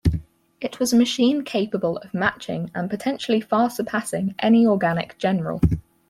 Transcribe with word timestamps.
It 0.59 0.79
was 0.79 0.91
a 0.91 0.97
machine 0.97 1.43
capable 1.43 1.97
of 1.97 2.15
matching 2.15 2.71
and 2.73 2.89
potentially 2.89 3.39
far 3.39 3.69
surpassing 3.69 4.33
any 4.39 4.65
organic 4.65 5.19
general. 5.19 5.61